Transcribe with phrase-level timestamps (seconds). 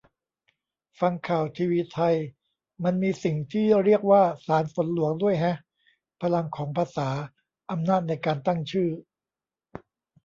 [0.99, 2.15] ฟังข่าวทีวีไทย
[2.83, 5.57] มันมีสิ่งที่เรียกว่า 'สารฝนหลวง' ด้วยแฮะ-
[6.21, 7.09] พลังของภาษา
[7.71, 8.89] อำนาจในการตั้งชื่อ